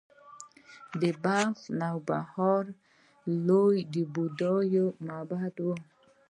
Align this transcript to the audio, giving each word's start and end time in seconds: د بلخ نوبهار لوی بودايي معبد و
د 1.01 1.01
بلخ 1.23 1.57
نوبهار 1.81 2.63
لوی 3.47 3.79
بودايي 4.13 4.85
معبد 5.05 5.55
و 5.65 5.67